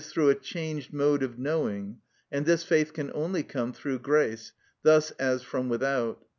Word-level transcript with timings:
_,through 0.03 0.29
a 0.29 0.33
changed 0.33 0.91
mode 0.91 1.21
of 1.21 1.37
knowing, 1.37 1.95
and 2.31 2.47
this 2.47 2.63
faith 2.63 2.91
can 2.91 3.11
only 3.13 3.43
come 3.43 3.71
through 3.71 3.99
grace, 3.99 4.51
thus 4.81 5.11
as 5.19 5.43
from 5.43 5.69
without. 5.69 6.25